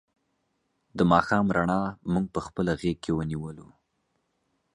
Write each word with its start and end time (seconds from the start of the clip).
د 0.97 0.99
ماښام 1.11 1.45
رڼا 1.57 1.81
مونږ 2.11 2.25
په 2.35 2.39
خپله 2.45 2.71
غېږ 2.81 2.97
کې 3.03 3.11
ونیولو. 3.17 3.67